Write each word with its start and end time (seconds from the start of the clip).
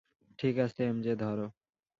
ঠিক 0.39 0.55
আছে, 0.57 0.81
এমজে, 0.85 1.13
ধরো! 1.15 1.47